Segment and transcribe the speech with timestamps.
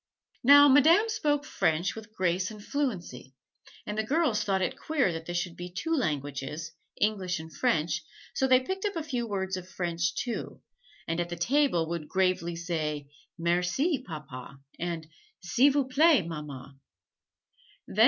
[0.43, 3.35] Now Madame spoke French with grace and fluency,
[3.85, 8.01] and the girls thought it queer that there should be two languages English and French
[8.33, 10.63] so they picked up a few words of French, too,
[11.07, 15.05] and at the table would gravely say "Merci, Papa," and
[15.39, 16.79] "S'il vous plait, Mamma."